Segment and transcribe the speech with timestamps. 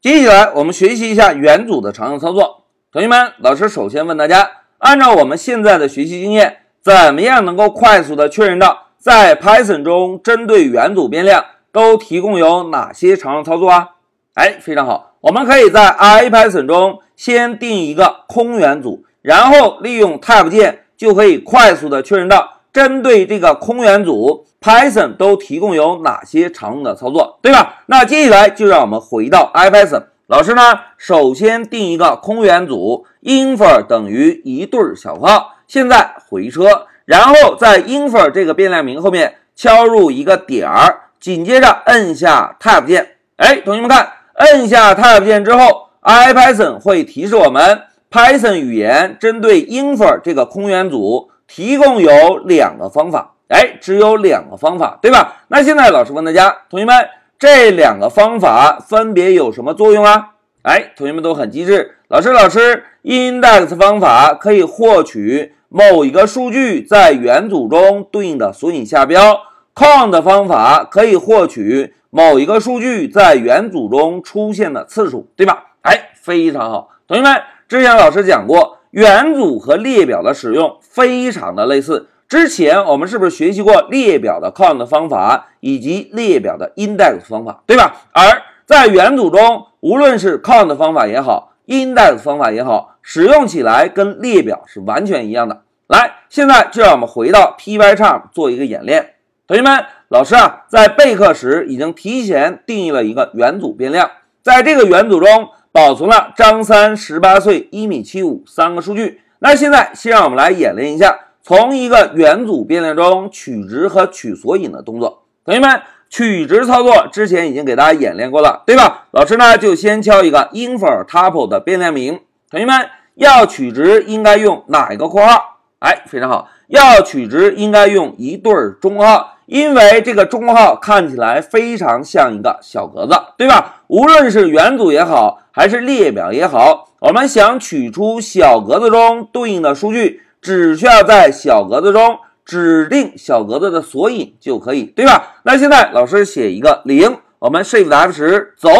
[0.00, 2.66] 接下来我们学习一下元组的常用操作。
[2.92, 13.88] 同学们，老师首先问大家，按照我们现在的学习经验，怎么样能够快速的确认到在 Python 中针对元组变量都提供有哪些常用操作啊？
[14.34, 24.44] 哎，非常好，我们可以在 IPython 中先定一个空元组，然后利用 Tab 键就可以快速的确认到针对这个空元组。
[24.60, 27.76] Python 都提供有哪些常用的操作，对吧？
[27.86, 30.02] 那接下来就让我们回到 IPython。
[30.26, 35.54] 老师呢，首先定一个空元组，infer 等于一对小括号。
[35.68, 43.16] 现在回车，然后在 infer 这个变量名后面敲入一个点儿，紧接着摁下 Tab 键。
[43.36, 53.34] 哎，同学们看，摁下 Tab 键之后，IPython 会提示我们，Python 语言针对 infer 这个空元组提供有两个方法。
[53.48, 55.38] 哎，只有两个方法，对吧？
[55.48, 56.94] 那现在老师问大家，同学们，
[57.38, 60.34] 这两个方法分别有什么作用啊？
[60.62, 61.96] 哎，同学们都很机智。
[62.08, 69.40] 老师，老师，index 方法可以获取某一个数据在元组中对应的索引下标
[69.74, 75.68] ，count 方法可以获取某一个数据在元组中出现的次数，对吧？
[75.80, 76.90] 哎，非常好。
[77.06, 82.08] 同学们，之前老师讲过，元组和列表的使用非常的类似。
[82.28, 87.94] 之前我们是不是学习过列表的 count 方法以及列表的 index 方法，对吧？
[88.10, 95.62] 而在元组中，无论是 count 方法也好，index 方法也好，使用起来跟列表是完全一样的。
[95.86, 99.14] 来，现在就让我们回到 Pycharm 做一个演练。
[99.46, 104.10] 同学们，老师啊，在备课时已经提前定义了一个元组变量，
[104.42, 109.20] 在这个元组中保存了张三十八岁、一米七五三个数据。
[109.40, 111.20] 那现在先让我们来演练一下。
[111.40, 119.06] 从一个元组变量中取值和取索引的动作，同学们，取值操作之前已经给大家演练过了，对吧？
[119.12, 125.60] 老师呢就先敲一个 infer tuple 的变量名，同学们要取值应该用哪一个括号？
[125.78, 133.82] 哎，非常好，要取值应该用一对中括号，因为这个中括号看起来非常像一个小格子，对吧？
[133.86, 140.22] 无论是元组也好，还是列表也好，我们想取出小格子中对应的数据。
[140.40, 145.38] 只需要在小格子中指定小格子的索引就可以，对吧？
[145.42, 148.70] 那现在老师写一个零，我们 Shift F 十走，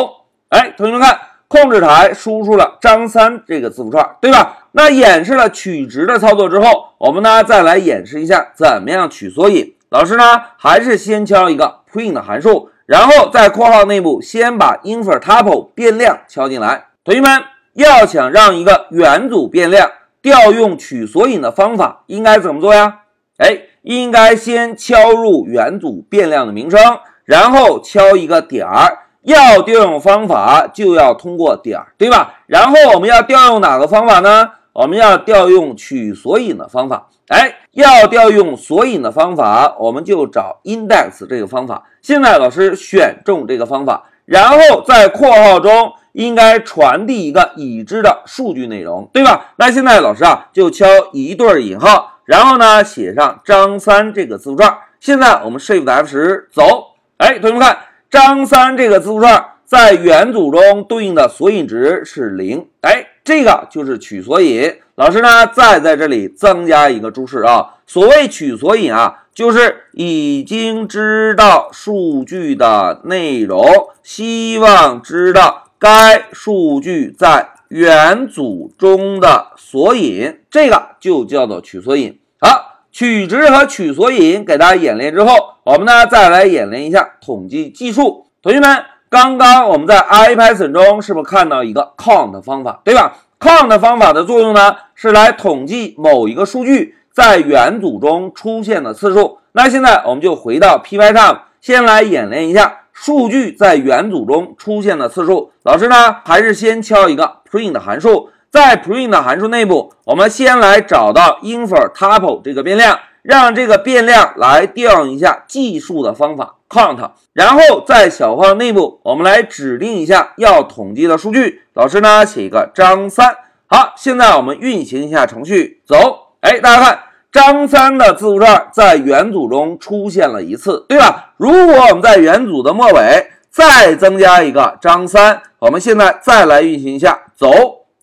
[0.51, 1.19] 哎，同学们看，
[1.49, 4.59] 控制台输出了张三这个字符串，对吧？
[4.73, 9.75] 那演示了取值的操作之后，我们呢再来演示一下怎么样取索引。
[9.91, 10.25] 老师呢
[10.57, 16.87] 还是先敲一个 print 函数，然后在括号内部先把 infer tuple 变量敲进来。
[17.05, 17.43] 同学们
[17.75, 19.91] 要想让一个元组变量。
[20.21, 23.03] 调用取索引的方法应该怎么做呀？
[23.37, 26.81] 哎，应该先敲入元组变量的名称，
[27.25, 29.05] 然后敲一个点儿。
[29.23, 32.41] 要调用方法就要通过点儿，对吧？
[32.47, 34.51] 然后我们要调用哪个方法呢？
[34.79, 37.09] 我们要调用取索引的方法。
[37.27, 41.83] 哎，要调用索引的方法，我们就找 index 这个方法。
[42.01, 45.93] 现在老师选中这个方法，然后在括号中。
[46.13, 49.53] 应该传递一个已知的数据内容，对吧？
[49.57, 54.79] 那现在老师啊就敲一对引号，然后呢写上张三这个字符串。
[54.99, 57.79] 现在我们 Shift F 十走，哎，同学们看，
[58.11, 64.75] 张三这个字符串在元组中对应的索引值是零，哎，这个就是取索引。
[64.95, 73.63] 老师呢再在这里增加一个注释啊，所谓取索引啊，就是已经知道数据的内容，
[74.03, 75.65] 希望知道。
[75.79, 82.19] 该数据在元组中的索引，这个就叫做取索引。
[82.41, 85.35] 好，取值和取索引给大家演练之后，
[85.65, 88.25] 我们呢再来演练一下统计计数。
[88.41, 99.39] 同学们，刚刚我们在 IPython 中是不是看到一个 count 方法，对吧？count 方法的作用呢是来统计某一个数据在元组中出现的次数。
[99.53, 102.81] 那现在我们就回到 Pycharm，先来演练一下。
[102.93, 123.37] 数据在元组中出现的次数，老师呢还是先敲一个 print 函数，在 print 函数内部，我们先来找到 infer tuple 这个变量，让这个变量来调用一下计数的方法 count，然后在小框内部，我们来指定一下要统计的数据，老师呢写一个张三。
[123.67, 126.99] 好，现在我们运行一下程序，走，哎，大家看。
[127.31, 131.35] 张三的字符串在元组中出现了一次，对吧？
[131.37, 137.51] 如果我们在元组的末尾再增加一个张三，我们现在再来运行一下，走，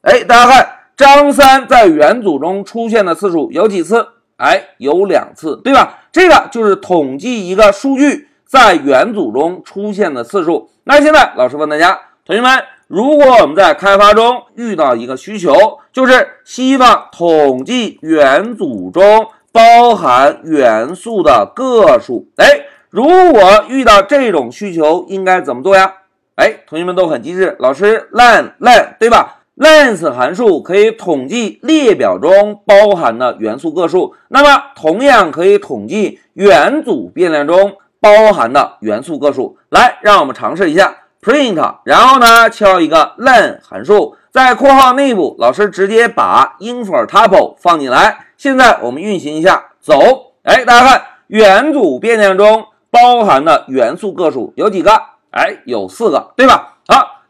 [0.03, 4.09] 哎，大家看，张三在元组中出现的次数有几次？
[4.37, 5.99] 哎，有两次，对吧？
[6.11, 10.69] 这个就是统计一个数据在元组中出现的次数。
[10.83, 25.93] 那现在老师问大家，同学们，如果我们在开发中遇到一个需求，就是希望统计元组中包含元素的个数，哎，如果遇到这种需求，应该怎么做呀？
[26.35, 39.57] 哎，同学们都很机智，老师 len len 对吧？length 函数可以统计列表中包含的元素个数，那么同样可以统计元组变量中包含的元素个数。
[39.69, 48.25] 来，让我们尝试一下 print，然后呢，敲一个 len 函数，在括号内部，老师直接把 infer tuple 放进来。
[48.37, 54.91] 现在我们运行一下，走，哎，大家看元组变量中包含的元素个数有几个？
[55.31, 56.74] 哎，有四个，对吧？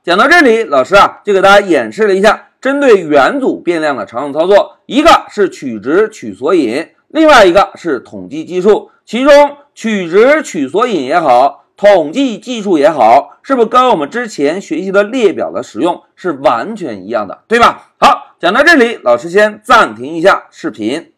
[0.06, 8.92] 讲到这里，老师啊就给大家演示了一下针对元组变量的常用操作，一个是取值取索引，另外一个是统计计数。
[9.04, 17.90] 其中取值取索引也好，统计计数也好，是不是跟我们之前学习的列表的使用是完全一样的，对吧？
[18.00, 21.14] 好，讲到这里，老师先暂停一下视频。